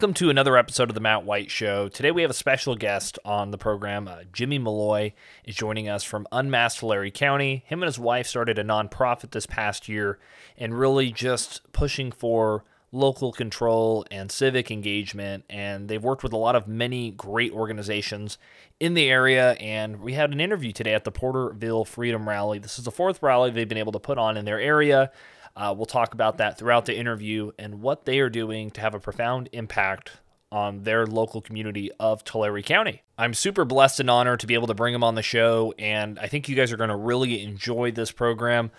[0.00, 1.90] Welcome to another episode of the Matt White Show.
[1.90, 4.08] Today we have a special guest on the program.
[4.08, 5.12] Uh, Jimmy Malloy
[5.44, 7.64] is joining us from Unmasked Tulare County.
[7.66, 10.18] Him and his wife started a nonprofit this past year
[10.56, 15.44] and really just pushing for local control and civic engagement.
[15.50, 18.38] And they've worked with a lot of many great organizations
[18.80, 19.52] in the area.
[19.60, 22.58] And we had an interview today at the Porterville Freedom Rally.
[22.58, 25.12] This is the fourth rally they've been able to put on in their area.
[25.56, 28.94] Uh, we'll talk about that throughout the interview and what they are doing to have
[28.94, 30.12] a profound impact
[30.52, 33.02] on their local community of Tulare County.
[33.16, 36.18] I'm super blessed and honored to be able to bring them on the show, and
[36.18, 38.70] I think you guys are going to really enjoy this program.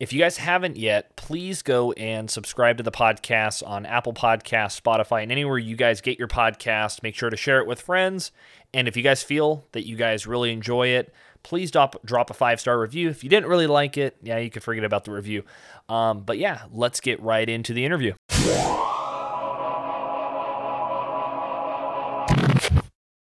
[0.00, 4.80] If you guys haven't yet, please go and subscribe to the podcast on Apple Podcasts,
[4.80, 7.02] Spotify, and anywhere you guys get your podcast.
[7.02, 8.32] Make sure to share it with friends.
[8.74, 11.14] And if you guys feel that you guys really enjoy it,
[11.44, 13.08] please drop drop a five star review.
[13.08, 15.44] If you didn't really like it, yeah, you can forget about the review.
[15.88, 18.14] Um, but yeah, let's get right into the interview.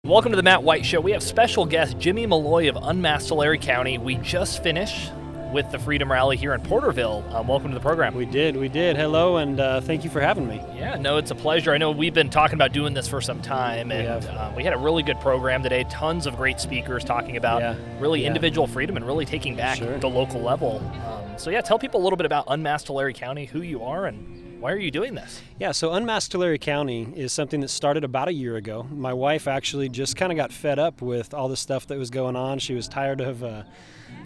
[0.05, 1.01] Welcome to the Matt White Show.
[1.01, 3.97] We have special guest Jimmy Malloy of Unmasked Tulare County.
[3.99, 5.13] We just finished
[5.53, 7.25] with the Freedom Rally here in Porterville.
[7.35, 8.15] Um, welcome to the program.
[8.15, 8.97] We did, we did.
[8.97, 10.63] Hello, and uh, thank you for having me.
[10.75, 11.73] Yeah, no, it's a pleasure.
[11.73, 14.65] I know we've been talking about doing this for some time, and we, uh, we
[14.65, 15.85] had a really good program today.
[15.91, 17.77] Tons of great speakers talking about yeah.
[17.99, 18.29] really yeah.
[18.29, 19.99] individual freedom and really taking back sure.
[19.99, 20.79] the local level.
[21.07, 24.07] Um, so yeah, tell people a little bit about Unmasked Tulare County, who you are,
[24.07, 25.41] and why are you doing this?
[25.59, 28.87] Yeah, so Unmasked Tulare County is something that started about a year ago.
[28.91, 32.11] My wife actually just kind of got fed up with all the stuff that was
[32.11, 32.59] going on.
[32.59, 33.63] She was tired of uh,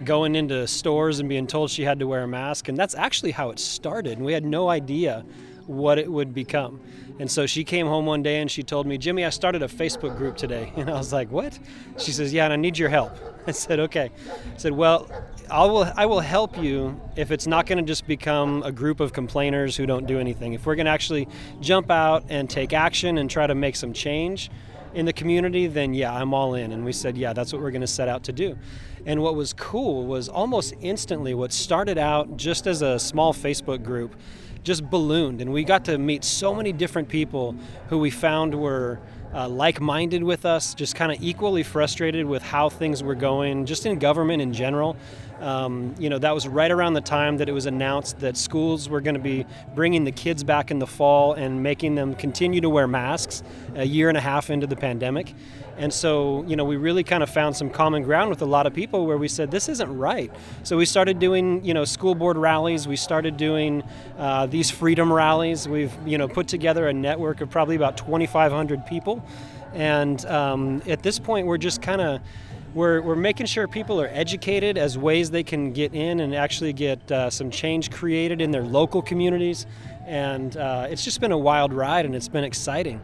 [0.02, 2.68] going into stores and being told she had to wear a mask.
[2.68, 4.18] And that's actually how it started.
[4.18, 5.24] And we had no idea
[5.66, 6.80] what it would become.
[7.20, 9.68] And so she came home one day and she told me, Jimmy, I started a
[9.68, 10.72] Facebook group today.
[10.76, 11.56] And I was like, what?
[11.96, 13.16] She says, yeah, and I need your help.
[13.46, 14.10] I said, okay.
[14.26, 15.08] I said, well,
[15.50, 19.00] I will, I will help you if it's not going to just become a group
[19.00, 20.54] of complainers who don't do anything.
[20.54, 21.28] If we're going to actually
[21.60, 24.50] jump out and take action and try to make some change
[24.94, 26.72] in the community, then yeah, I'm all in.
[26.72, 28.56] And we said, yeah, that's what we're going to set out to do.
[29.06, 33.82] And what was cool was almost instantly what started out just as a small Facebook
[33.82, 34.16] group
[34.62, 35.42] just ballooned.
[35.42, 37.54] And we got to meet so many different people
[37.88, 38.98] who we found were
[39.34, 43.66] uh, like minded with us, just kind of equally frustrated with how things were going,
[43.66, 44.96] just in government in general.
[45.40, 48.88] Um, you know, that was right around the time that it was announced that schools
[48.88, 49.44] were going to be
[49.74, 53.42] bringing the kids back in the fall and making them continue to wear masks
[53.74, 55.34] a year and a half into the pandemic.
[55.76, 58.66] And so, you know, we really kind of found some common ground with a lot
[58.66, 60.30] of people where we said, this isn't right.
[60.62, 62.86] So we started doing, you know, school board rallies.
[62.86, 63.82] We started doing
[64.16, 65.66] uh, these freedom rallies.
[65.68, 69.23] We've, you know, put together a network of probably about 2,500 people.
[69.72, 72.20] And um, at this point, we're just kind of
[72.74, 76.72] we're, we're making sure people are educated as ways they can get in and actually
[76.72, 79.66] get uh, some change created in their local communities.
[80.06, 83.00] And uh, it's just been a wild ride and it's been exciting.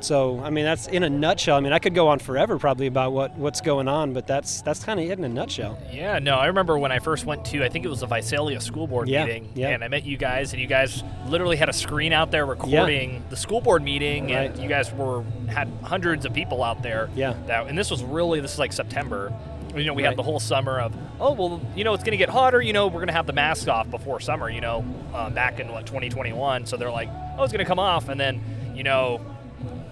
[0.00, 1.56] So, I mean, that's in a nutshell.
[1.56, 4.62] I mean, I could go on forever probably about what, what's going on, but that's
[4.62, 5.78] that's kind of it in a nutshell.
[5.92, 8.60] Yeah, no, I remember when I first went to, I think it was the Visalia
[8.60, 9.68] school board yeah, meeting, yeah.
[9.68, 13.14] and I met you guys, and you guys literally had a screen out there recording
[13.14, 13.20] yeah.
[13.30, 14.50] the school board meeting, right.
[14.50, 17.10] and you guys were had hundreds of people out there.
[17.14, 17.34] Yeah.
[17.46, 19.32] That, and this was really this is like September.
[19.74, 20.10] You know, we right.
[20.10, 22.62] had the whole summer of, oh well, you know, it's going to get hotter.
[22.62, 24.48] You know, we're going to have the mask off before summer.
[24.48, 26.66] You know, uh, back in what 2021.
[26.66, 28.40] So they're like, oh, it's going to come off, and then
[28.74, 29.20] you know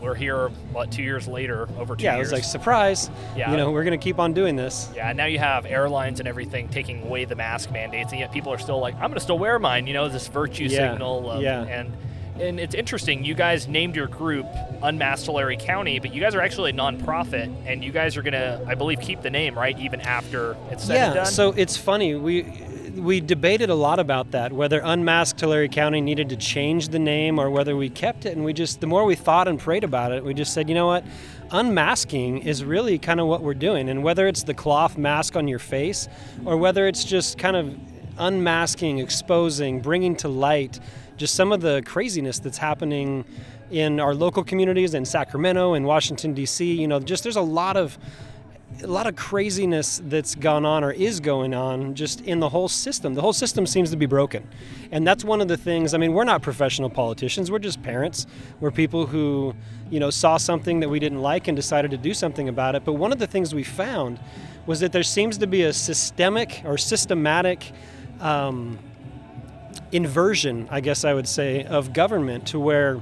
[0.00, 2.28] we're here what two years later over two yeah years.
[2.28, 5.12] it was like surprise yeah you know we're going to keep on doing this yeah
[5.12, 8.58] now you have airlines and everything taking away the mask mandates and yet people are
[8.58, 10.92] still like i'm going to still wear mine you know this virtue yeah.
[10.92, 11.92] signal of, yeah and
[12.40, 14.46] and it's interesting you guys named your group
[14.82, 18.32] unmasked tulare county but you guys are actually a nonprofit and you guys are going
[18.32, 21.52] to i believe keep the name right even after it's said yeah and done so
[21.52, 22.42] it's funny we
[22.96, 27.38] we debated a lot about that, whether Unmasked Tulare County needed to change the name
[27.38, 28.34] or whether we kept it.
[28.36, 30.74] And we just, the more we thought and prayed about it, we just said, you
[30.74, 31.04] know what?
[31.50, 33.88] Unmasking is really kind of what we're doing.
[33.88, 36.08] And whether it's the cloth mask on your face
[36.44, 37.78] or whether it's just kind of
[38.18, 40.80] unmasking, exposing, bringing to light
[41.16, 43.24] just some of the craziness that's happening
[43.70, 46.72] in our local communities in Sacramento and Washington, D.C.
[46.74, 47.98] You know, just there's a lot of
[48.82, 52.68] a lot of craziness that's gone on or is going on just in the whole
[52.68, 53.14] system.
[53.14, 54.46] The whole system seems to be broken.
[54.90, 58.26] And that's one of the things, I mean, we're not professional politicians, we're just parents.
[58.60, 59.54] We're people who,
[59.90, 62.84] you know, saw something that we didn't like and decided to do something about it.
[62.84, 64.18] But one of the things we found
[64.66, 67.72] was that there seems to be a systemic or systematic
[68.20, 68.78] um,
[69.92, 73.00] inversion, I guess I would say, of government to where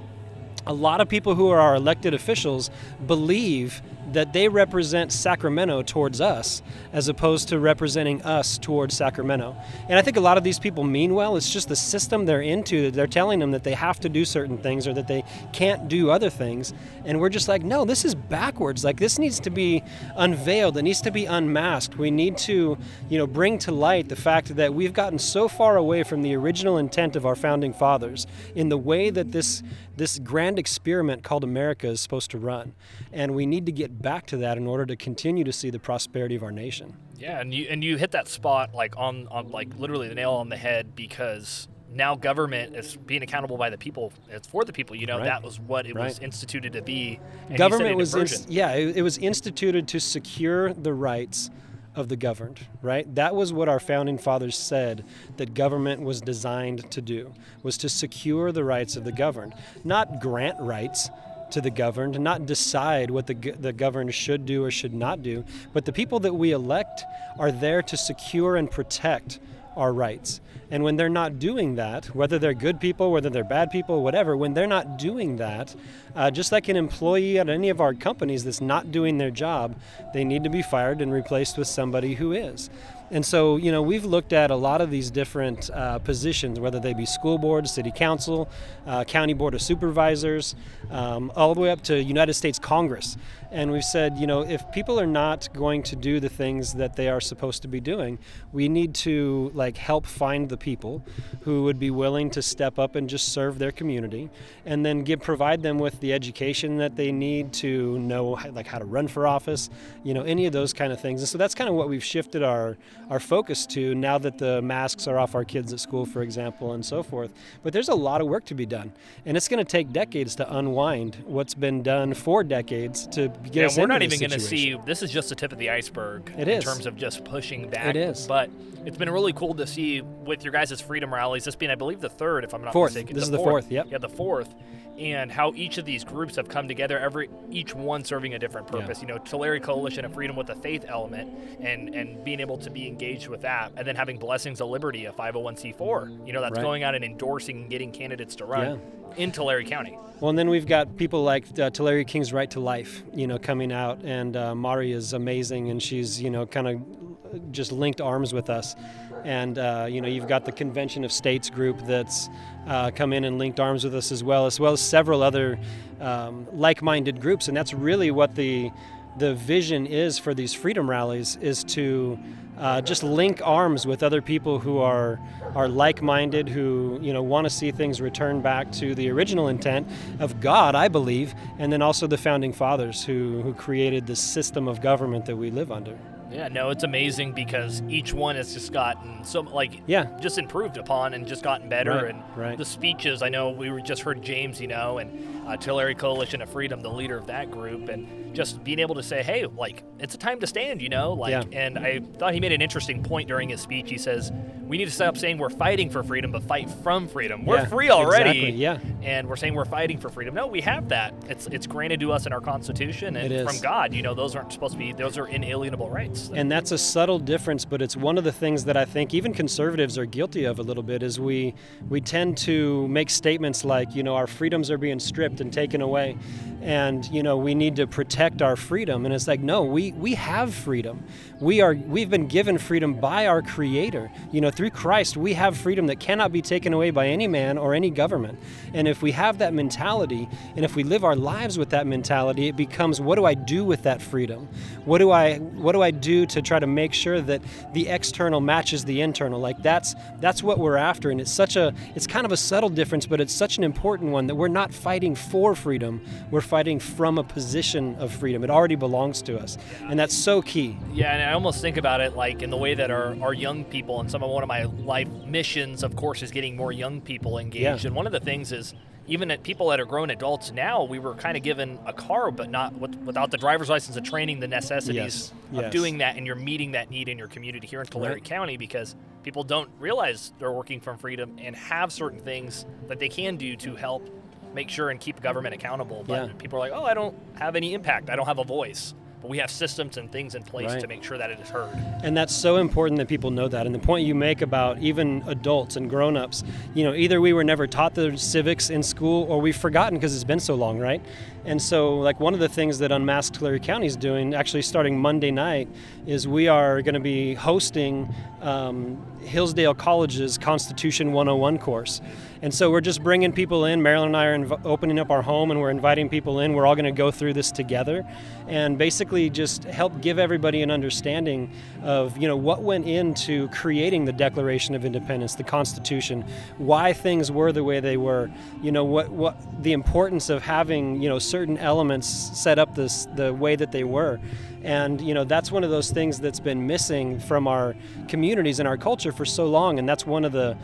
[0.67, 2.71] a lot of people who are our elected officials
[3.07, 3.83] believe
[4.13, 6.63] that they represent Sacramento towards us
[6.93, 9.57] as opposed to representing us towards Sacramento.
[9.89, 11.37] And I think a lot of these people mean well.
[11.37, 12.91] It's just the system they're into.
[12.91, 16.11] They're telling them that they have to do certain things or that they can't do
[16.11, 16.73] other things.
[17.05, 18.85] And we're just like, no, this is backwards.
[18.85, 19.83] Like this needs to be
[20.17, 20.77] unveiled.
[20.77, 21.99] It needs to be unmasked.
[21.99, 22.79] We need to,
[23.09, 26.35] you know, bring to light the fact that we've gotten so far away from the
[26.35, 29.63] original intent of our founding fathers in the way that this
[29.97, 32.75] this grand experiment called America is supposed to run.
[33.13, 35.79] And we need to get back to that in order to continue to see the
[35.79, 36.97] prosperity of our nation.
[37.17, 40.33] Yeah, and you and you hit that spot like on on like literally the nail
[40.33, 44.13] on the head because now government is being accountable by the people.
[44.29, 44.97] It's for the people.
[44.97, 45.25] You know, right.
[45.25, 46.07] that was what it right.
[46.07, 47.21] was instituted to be.
[47.57, 51.51] government was, in, yeah, it, it was instituted to secure the rights
[51.95, 53.13] of the governed, right?
[53.15, 55.05] That was what our founding fathers said
[55.37, 57.33] that government was designed to do,
[57.63, 59.55] was to secure the rights of the governed,
[59.85, 61.09] not grant rights
[61.55, 65.45] to the governed, not decide what the, the governed should do or should not do,
[65.73, 67.05] but the people that we elect
[67.39, 69.39] are there to secure and protect
[69.77, 70.41] our rights.
[70.71, 74.37] And when they're not doing that, whether they're good people, whether they're bad people, whatever,
[74.37, 75.75] when they're not doing that,
[76.15, 79.77] uh, just like an employee at any of our companies that's not doing their job,
[80.13, 82.71] they need to be fired and replaced with somebody who is.
[83.11, 86.81] And so, you know, we've looked at a lot of these different uh, positions, whether
[86.81, 88.49] they be school board, city council,
[88.87, 90.57] uh, county board of supervisors,
[90.91, 93.17] um, all the way up to United States Congress.
[93.51, 96.97] And we've said, you know, if people are not going to do the things that
[96.97, 98.19] they are supposed to be doing,
[98.53, 101.05] we need to like help find the people
[101.43, 104.31] who would be willing to step up and just serve their community,
[104.65, 108.79] and then give provide them with the education that they need to know like how
[108.79, 109.69] to run for office,
[110.03, 111.21] you know, any of those kind of things.
[111.21, 112.77] And so that's kind of what we've shifted our
[113.11, 116.73] our focus to now that the masks are off our kids at school, for example,
[116.73, 117.31] and so forth.
[117.63, 118.93] But there's a lot of work to be done,
[119.27, 123.37] and it's going to take decades to unwind what's been done for decades to get
[123.37, 123.53] us into this situation.
[123.53, 124.77] yeah, us we're not even going to see.
[124.87, 126.65] This is just the tip of the iceberg it in is.
[126.65, 127.95] terms of just pushing back.
[127.95, 128.49] It is, but
[128.87, 131.45] it's been really cool to see with your guys' freedom rallies.
[131.45, 132.93] This being, I believe, the third, if I'm not fourth.
[132.93, 133.15] mistaken.
[133.15, 133.71] This the is the fourth.
[133.71, 133.87] Yep.
[133.91, 134.55] Yeah, the fourth
[134.99, 138.67] and how each of these groups have come together, every each one serving a different
[138.67, 138.99] purpose.
[138.99, 139.09] Yeah.
[139.09, 142.71] You know, Tulare Coalition of Freedom with the faith element, and and being able to
[142.71, 146.27] be engaged with that, and then having Blessings of Liberty, a 501c4.
[146.27, 146.63] You know, that's right.
[146.63, 149.17] going out and endorsing and getting candidates to run yeah.
[149.17, 149.99] in Tulare County.
[150.21, 153.39] Well, and then we've got people like uh, Tulare King's Right to Life, you know,
[153.39, 158.01] coming out, and uh, Mari is amazing, and she's you know kind of just linked
[158.01, 158.77] arms with us
[159.25, 162.29] and uh, you know you've got the Convention of States group that's
[162.67, 165.59] uh, come in and linked arms with us as well, as well as several other
[166.01, 168.71] um, like-minded groups, and that's really what the
[169.17, 172.19] the vision is for these freedom rallies is to
[172.59, 175.21] uh, just link arms with other people who are
[175.55, 179.87] are like-minded, who you know want to see things return back to the original intent
[180.21, 184.69] of God, I believe, and then also the founding fathers who who created the system
[184.69, 185.99] of government that we live under.
[186.35, 190.77] Yeah, no, it's amazing because each one has just gotten so like yeah, just improved
[190.77, 191.91] upon and just gotten better.
[191.91, 192.59] Right, and right.
[192.59, 196.43] the speeches, I know we were just heard James, you know, and uh, Tulare Coalition
[196.43, 199.83] of Freedom, the leader of that group, and just being able to say, hey, like
[199.99, 201.31] it's a time to stand, you know, like.
[201.31, 201.59] Yeah.
[201.59, 203.91] And I thought he made an interesting point during his speech.
[203.91, 204.33] He says
[204.67, 207.45] we need to stop saying we're fighting for freedom, but fight from freedom.
[207.45, 208.31] We're yeah, free already.
[208.31, 208.79] Exactly, yeah.
[209.03, 210.35] And we're saying we're fighting for freedom.
[210.35, 211.15] No, we have that.
[211.29, 213.93] It's it's granted to us in our Constitution and from God.
[213.93, 214.93] You know, those aren't supposed to be.
[214.93, 216.31] Those are inalienable rights.
[216.35, 219.33] And that's a subtle difference, but it's one of the things that I think even
[219.33, 221.55] conservatives are guilty of a little bit is we
[221.89, 225.81] we tend to make statements like, you know, our freedoms are being stripped and taken
[225.81, 226.17] away
[226.65, 230.15] and you know, we need to protect our freedom and it's like, no, we we
[230.15, 231.05] have freedom.
[231.39, 234.11] We are we've been given freedom by our creator.
[234.33, 237.59] You know, through Christ, we have freedom that cannot be taken away by any man
[237.59, 238.39] or any government.
[238.73, 242.49] And if we have that mentality and if we live our lives with that mentality,
[242.49, 244.49] it becomes what do I do with that freedom?
[244.87, 247.43] What do I what do I do to try to make sure that
[247.75, 249.39] the external matches the internal?
[249.39, 252.71] Like that's that's what we're after and it's such a it's kind of a subtle
[252.71, 256.01] difference, but it's such an important one that we're not fighting for freedom.
[256.31, 258.45] We're fighting from a position of freedom.
[258.45, 259.59] It already belongs to us.
[259.89, 260.77] And that's so key.
[260.93, 263.65] Yeah, and I almost think about it like in the way that our, our young
[263.65, 267.01] people and some of one of my life missions, of course, is getting more young
[267.01, 267.83] people engaged.
[267.83, 267.89] Yeah.
[267.89, 268.73] And one of the things is
[269.09, 272.31] even at people that are grown adults now, we were kind of given a car,
[272.31, 275.73] but not with, without the driver's license and training, the necessities Yes, of yes.
[275.73, 278.23] doing that, and you're meeting that need in your community here in Tulare Right.
[278.25, 278.95] County because
[279.25, 283.57] people don't realize they're working from freedom and have certain things that they can do
[283.57, 284.09] to help
[284.55, 286.05] make sure and keep government accountable.
[286.07, 286.33] But Yeah.
[286.39, 288.95] people are like, oh, I don't have any impact, I don't have a voice.
[289.25, 290.81] But we have systems and things in place Right.
[290.83, 291.71] to make sure that it is heard.
[292.03, 293.65] And that's so important that people know that.
[293.65, 297.43] And the point you make about even adults and grown-ups, you know, either we were
[297.43, 301.01] never taught the civics in school or we've forgotten because it's been so long, right?
[301.47, 304.99] And so, like one of the things that Unmasked Tulare County is doing, actually starting
[304.99, 305.69] Monday night,
[306.07, 312.01] is we are going to be hosting um, Hillsdale College's Constitution 101 course.
[312.41, 313.83] And so we're just bringing people in.
[313.83, 316.53] Marilyn and I are inv- opening up our home and we're inviting people in.
[316.53, 318.07] We're all going to go through this together
[318.49, 321.51] and basically just help give everybody an understanding
[321.83, 326.25] of, you know, what went into creating the Declaration of Independence, the Constitution,
[326.59, 328.31] why things were the way they were,
[328.63, 333.07] you know, what, what the importance of having, you know, certain elements set up this
[333.15, 334.19] the way that they were.
[334.65, 337.77] And you know that's one of those things that's been missing from our
[338.09, 340.57] communities and our culture for so long, and that's one of the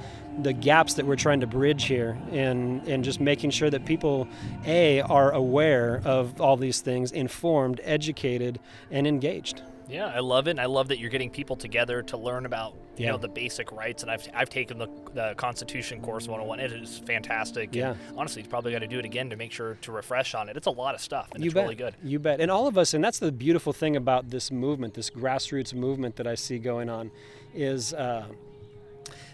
[0.42, 4.26] the gaps that we're trying to bridge here and and just making sure that people
[4.64, 8.58] a are aware of all these things informed educated
[8.90, 12.16] and engaged yeah i love it and i love that you're getting people together to
[12.16, 13.12] learn about you Yeah.
[13.12, 16.98] know the basic rights and i've, I've taken the, the constitution course 101 it is
[17.06, 17.90] fantastic Yeah.
[17.92, 20.48] and honestly you probably got to do it again to make sure to refresh on
[20.48, 22.50] it it's a lot of stuff and you it's bet really good you bet and
[22.50, 26.26] all of us and that's the beautiful thing about this movement this grassroots movement that
[26.26, 27.10] i see going on
[27.54, 28.24] is uh,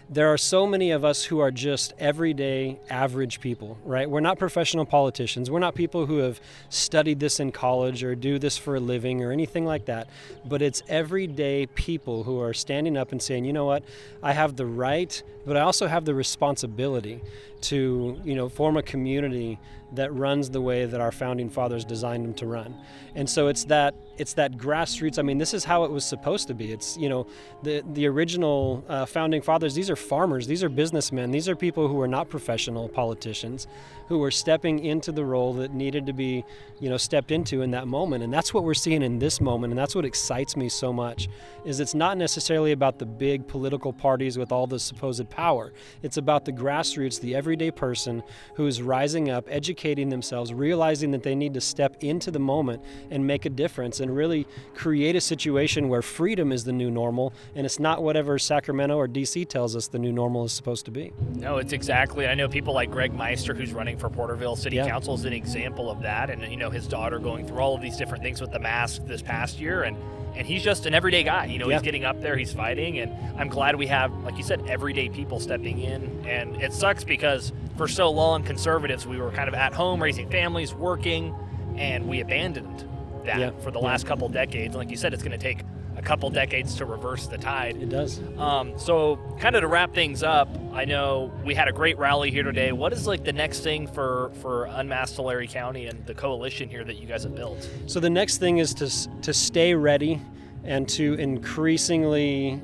[0.09, 4.09] there are so many of us who are just everyday average people right?
[4.09, 5.49] We're not professional politicians.
[5.51, 9.23] We're not people who have studied this in college or do this for a living
[9.23, 10.07] or anything like that.
[10.45, 13.83] But it's everyday people who are standing up and saying you know what?
[14.23, 17.21] I have the right but i also have the responsibility
[17.61, 19.59] to you know form a community
[19.93, 22.75] that runs the way that our founding fathers designed them to run.
[23.15, 26.47] And so it's that it's that grassroots i mean this is how it was supposed
[26.47, 26.71] to be.
[26.71, 27.27] It's you know
[27.63, 31.87] the the original uh, founding fathers these are farmers these are businessmen these are people
[31.87, 33.67] who are not professional politicians
[34.07, 36.43] who were stepping into the role that needed to be
[36.79, 39.71] you know stepped into in that moment and that's what we're seeing in this moment
[39.71, 41.27] and that's what excites me so much
[41.65, 45.73] is it's not necessarily about the big political parties with all the supposed power
[46.03, 48.23] it's about the grassroots the everyday person
[48.55, 52.83] who is rising up educating themselves realizing that they need to step into the moment
[53.11, 54.45] and make a difference and really
[54.75, 59.07] create a situation where freedom is the new normal and it's not whatever sacramento or
[59.07, 62.27] dc tells us the new normal is supposed to be No, it's exactly.
[62.27, 64.87] I know people like Greg Meister, who's running for Porterville City Yeah.
[64.87, 66.29] Council, is an example of that.
[66.29, 69.05] And you know, his daughter going through all of these different things with the mask
[69.05, 69.97] this past year, and
[70.35, 71.45] and he's just an everyday guy.
[71.45, 71.77] You know, Yeah.
[71.77, 75.09] he's getting up there, he's fighting, and I'm glad we have, like you said, everyday
[75.09, 76.23] people stepping in.
[76.27, 80.29] And it sucks because for so long, conservatives, we were kind of at home raising
[80.29, 81.33] families, working,
[81.75, 82.85] and we abandoned
[83.25, 83.49] that Yeah.
[83.63, 84.75] for the last couple decades.
[84.75, 85.61] Like you said, it's going to take
[86.07, 87.75] couple decades to reverse the tide.
[87.75, 91.73] it does Um, so, kind of to wrap things up, I know we had a
[91.73, 92.71] great rally here today.
[92.71, 96.85] What is like the next thing for for Unmasked Tulare County and the coalition here
[96.85, 97.69] that you guys have built?
[97.87, 98.87] So the next thing is to
[99.21, 100.21] to stay ready
[100.63, 102.61] and to increasingly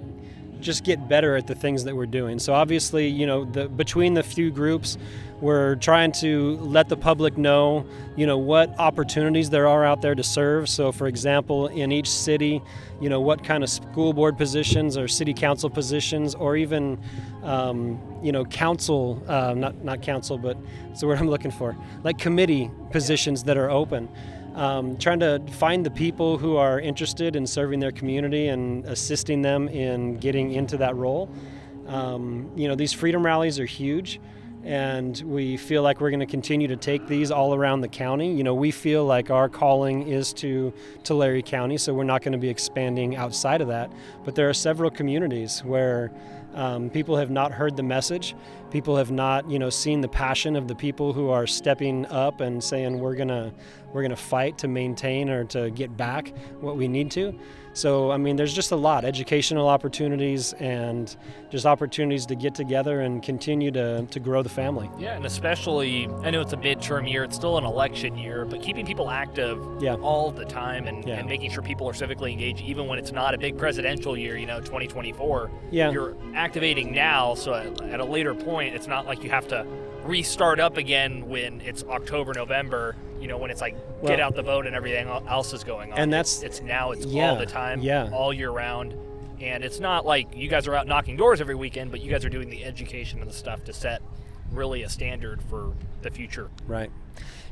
[0.64, 2.40] just get better at the things that we're doing.
[2.40, 4.98] So obviously, you know, the between the few groups,
[5.42, 10.16] we're trying to let the public know, you know, what opportunities there are out there
[10.16, 10.70] to serve.
[10.70, 12.62] So for example, in each city,
[13.02, 17.00] you know, what kind of school board positions or city council positions or even
[17.44, 20.58] um, you know, council, uh, not not council, but
[20.90, 24.08] it's the word I'm looking for, like committee positions that are open
[24.56, 29.42] um, trying to find the people who are interested in serving their community and assisting
[29.42, 31.30] them in getting into that role.
[31.88, 34.20] Um, you know, these freedom rallies are huge,
[34.64, 38.34] and we feel like we're going to continue to take these all around the county.
[38.34, 42.32] You know, we feel like our calling is to Tulare County, so we're not going
[42.32, 43.92] to be expanding outside of that.
[44.24, 46.12] But there are several communities where
[46.56, 48.36] um, people have not heard the message.
[48.72, 52.42] People have not, you know, seen the passion of the people who are stepping up
[52.42, 53.54] and saying we're gonna
[53.94, 57.38] we're gonna fight to maintain or to get back what we need to.
[57.74, 61.16] So I mean, there's just a lot educational opportunities and
[61.52, 64.90] just opportunities to get together and continue to to grow the family.
[64.98, 68.62] Yeah, and especially I know it's a midterm year, it's still an election year, but
[68.64, 69.96] keeping people active Yeah.
[69.96, 71.16] all the time and, Yeah.
[71.20, 74.36] and making sure people are civically engaged, even when it's not a big presidential year,
[74.38, 75.52] you know, 2024.
[75.72, 75.92] Yeah.
[75.92, 79.66] You're activating now, so at, a later point, it's not like you have to
[80.04, 82.96] restart up again when it's October, November.
[83.22, 85.98] You know, when it's like get out the vote and everything else is going on.
[85.98, 88.10] And It's- that's- it's, now, it's yeah, all the time, yeah.
[88.12, 88.94] all year round.
[89.40, 92.26] And it's not like you guys are out knocking doors every weekend, but you guys
[92.26, 94.02] are doing the education and the stuff to set
[94.52, 95.72] really a standard for
[96.02, 96.50] the future.
[96.68, 96.92] Right.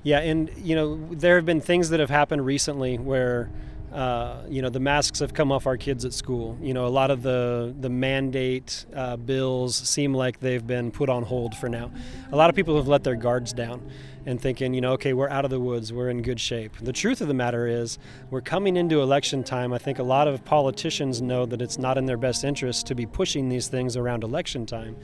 [0.04, 3.50] Yeah, and you know there have been things that have happened recently where
[3.92, 6.58] uh, you know the masks have come off our kids at school.
[6.62, 11.10] You know a lot of the the mandate uh, bills seem like they've been put
[11.10, 11.92] on hold for now.
[12.32, 13.82] A lot of people have let their guards down
[14.26, 16.78] and thinking, you know, okay, we're out of the woods, we're in good shape.
[16.82, 17.98] The truth of the matter is,
[18.30, 19.74] we're coming into election time.
[19.74, 22.96] I think a lot of politicians know that it's not in their best interest to
[22.96, 24.96] be pushing these things around election time.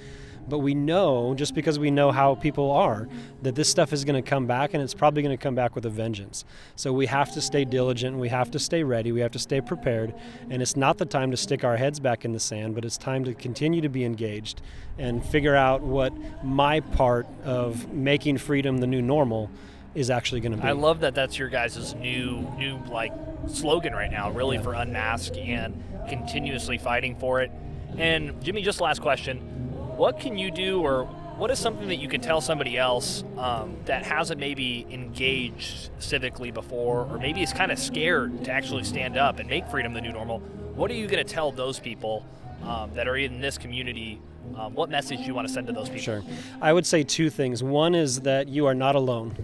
[0.50, 3.08] But we know, just because we know how people are,
[3.42, 5.76] that this stuff is going to come back and it's probably going to come back
[5.76, 6.46] with a vengeance.
[6.76, 9.62] So we have to stay diligent, we have to stay ready, we have to stay
[9.62, 10.14] prepared.
[10.50, 12.98] And it's not the time to stick our heads back in the sand, but it's
[12.98, 14.62] time to continue to be engaged
[14.98, 16.14] and figure out what
[16.44, 19.50] my part of making freedom the new normal
[19.96, 20.64] is actually going to be.
[20.64, 23.12] I love that that's your guys' new new like
[23.48, 24.64] slogan right now, really yeah.
[24.64, 27.52] for unmask and continuously fighting for it.
[27.98, 31.06] And Jimmy, just last question: What can you do, or
[31.38, 36.54] what is something that you can tell somebody else um, that hasn't maybe engaged civically
[36.54, 40.02] before, or maybe is kind of scared to actually stand up and make freedom the
[40.02, 40.38] new normal?
[40.76, 42.24] What are you going to tell those people
[42.62, 44.22] um, that are in this community
[44.56, 46.02] um, what message do you want to send to those people?
[46.02, 46.24] Sure.
[46.62, 47.64] I would say two things.
[47.64, 49.36] One is that you are not alone.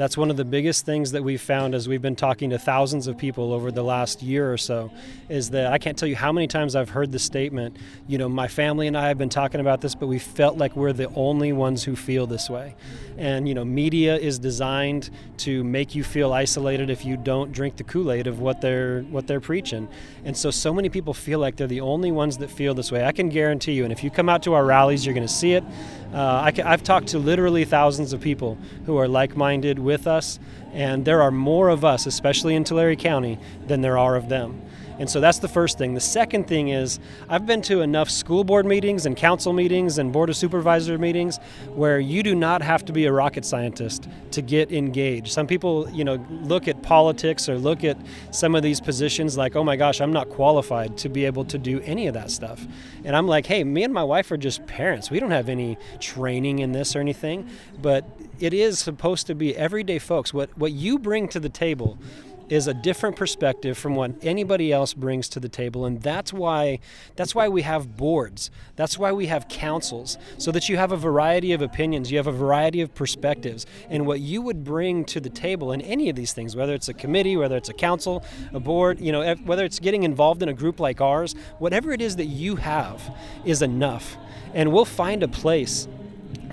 [0.00, 3.06] That's one of the biggest things that we've found as we've been talking to thousands
[3.06, 4.90] of people over the last year or so
[5.28, 7.76] is that I can't tell you how many times I've heard the statement,
[8.08, 10.74] you know, my family and I have been talking about this, but we felt like
[10.74, 12.76] we're the only ones who feel this way.
[13.18, 17.76] And, you know, media is designed to make you feel isolated if you don't drink
[17.76, 19.86] the Kool-Aid of what they're what they're preaching.
[20.24, 23.04] And so so many people feel like they're the only ones that feel this way.
[23.04, 25.32] I can guarantee you and if you come out to our rallies, you're going to
[25.32, 25.64] see it.
[26.12, 30.40] Uh, I have talked to literally thousands of people who are like minded with us,
[30.72, 34.60] and there are more of us, especially in Tulare County, than there are of them.
[35.00, 35.94] And so that's the first thing.
[35.94, 40.12] The second thing is I've been to enough school board meetings and council meetings and
[40.12, 41.38] board of supervisor meetings
[41.74, 45.28] where you do not have to be a rocket scientist to get engaged.
[45.28, 47.96] Some people, you know, look at politics or look at
[48.30, 51.56] some of these positions like, "Oh my gosh, I'm not qualified to be able to
[51.56, 52.66] do any of that stuff."
[53.02, 55.10] And I'm like, "Hey, me and my wife are just parents.
[55.10, 57.48] We don't have any training in this or anything,
[57.80, 58.04] but
[58.38, 60.34] it is supposed to be everyday folks.
[60.34, 61.98] What what you bring to the table
[62.50, 66.78] is a different perspective from what anybody else brings to the table and that's why
[67.16, 70.96] that's why we have boards that's why we have councils so that you have a
[70.96, 75.20] variety of opinions you have a variety of perspectives and what you would bring to
[75.20, 78.22] the table in any of these things whether it's a committee whether it's a council
[78.52, 82.02] a board you know whether it's getting involved in a group like ours whatever it
[82.02, 84.16] is that you have is enough
[84.54, 85.86] and we'll find a place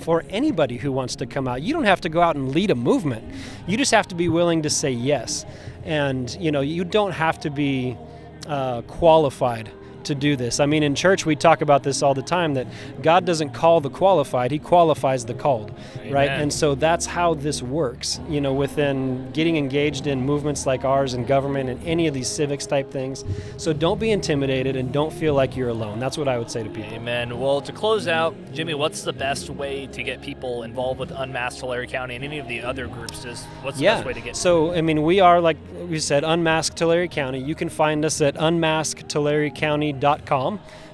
[0.02, 1.62] for anybody who wants to come out.
[1.62, 3.24] You don't have to go out and lead a movement.
[3.68, 5.46] You just have to be willing to say yes.
[5.88, 7.98] And you know, you don't have to be
[8.46, 9.72] uh, qualified
[10.08, 10.60] to do this.
[10.60, 12.68] I mean, in church, we talk about this all the time that
[13.02, 16.14] God doesn't call the qualified, He qualifies the called, Amen.
[16.14, 16.30] right?
[16.30, 21.14] And so that's how this works, you know, within getting engaged in movements like ours
[21.14, 23.24] in government and any of these civics type things.
[23.58, 26.00] So don't be intimidated and don't feel like you're alone.
[26.00, 26.94] That's what I would say to people.
[26.94, 27.40] Amen.
[27.40, 31.60] Well, to close out, Jimmy, what's the best way to get people involved with Unmasked
[31.60, 33.26] Tulare County and any of the other groups?
[33.26, 33.96] Is what's the yeah.
[33.96, 34.36] best way to get?
[34.36, 37.40] So, I mean, we are, like we said, Unmasked Tulare County.
[37.40, 39.97] You can find us at unmaskedtularecounty.com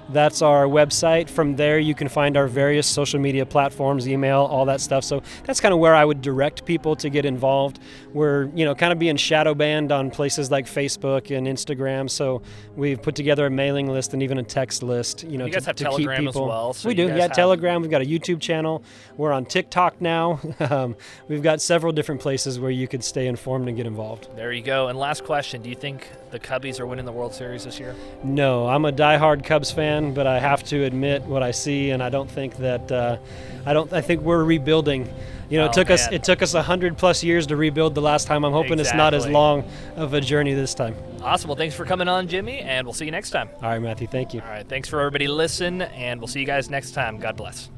[0.10, 1.30] That's our website.
[1.30, 5.04] From there, you can find our various social media platforms, email, all that stuff.
[5.04, 7.80] So that's kind of where I would direct people to get involved.
[8.14, 12.10] We're, you know, kind of being shadow banned on places like Facebook and Instagram.
[12.10, 12.42] So
[12.76, 15.74] we've put together a mailing list and even a text list, you know, you to,
[15.74, 16.48] to keep people.
[16.48, 17.08] Well, so we do.
[17.08, 17.34] Yeah, have...
[17.34, 17.82] Telegram.
[17.82, 18.84] We've got a YouTube channel.
[19.18, 20.40] We're on TikTok now.
[20.60, 20.96] um,
[21.28, 24.28] we've got several different places where you could stay informed and get involved.
[24.36, 24.88] There you go.
[24.88, 27.96] And last question: Do you think the Cubbies are winning the World Series this year?
[28.24, 32.02] No, I'm a diehard Cubs fan, but I have to admit what I see, and
[32.02, 33.18] I don't think that uh,
[33.66, 33.92] I don't.
[33.92, 35.12] I think we're rebuilding.
[35.54, 36.00] You know, oh, it took man.
[36.00, 38.44] us it took us hundred plus years to rebuild the last time.
[38.44, 38.90] I'm hoping exactly.
[38.90, 39.64] it's not as long
[39.96, 40.96] of a journey this time.
[41.22, 41.48] Awesome.
[41.48, 43.50] Well, thanks for coming on, Jimmy, and we'll see you next time.
[43.62, 44.08] All right, Matthew.
[44.08, 44.42] Thank you.
[44.42, 44.68] All right.
[44.68, 47.20] Thanks for everybody listen, and we'll see you guys next time.
[47.20, 47.70] God bless.